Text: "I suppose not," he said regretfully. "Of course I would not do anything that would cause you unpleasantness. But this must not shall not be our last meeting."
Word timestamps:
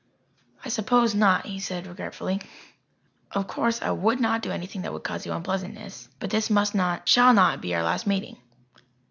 "I 0.65 0.69
suppose 0.69 1.13
not," 1.13 1.45
he 1.45 1.59
said 1.59 1.85
regretfully. 1.85 2.41
"Of 3.33 3.45
course 3.45 3.83
I 3.83 3.91
would 3.91 4.19
not 4.19 4.41
do 4.41 4.49
anything 4.49 4.81
that 4.81 4.91
would 4.93 5.03
cause 5.03 5.27
you 5.27 5.31
unpleasantness. 5.33 6.09
But 6.19 6.31
this 6.31 6.49
must 6.49 6.73
not 6.73 7.07
shall 7.07 7.35
not 7.35 7.61
be 7.61 7.75
our 7.75 7.83
last 7.83 8.07
meeting." 8.07 8.37